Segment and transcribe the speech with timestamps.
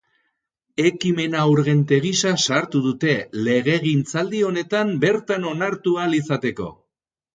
[0.89, 3.13] Ekimena urgente gisa sartu dute,
[3.49, 6.73] legegintzaldi honetan bertan onartu ahal izateko.